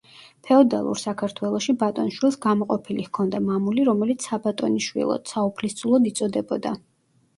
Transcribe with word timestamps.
ფეოდალურ 0.47 0.99
საქართველოში 1.01 1.75
ბატონიშვილს 1.83 2.39
გამოყოფილი 2.45 3.05
ჰქონდა 3.09 3.41
მამული, 3.49 3.87
რომელიც 3.91 4.29
საბატონიშვილოდ, 4.31 5.33
საუფლისწულოდ 5.35 6.11
იწოდებოდა. 6.13 6.75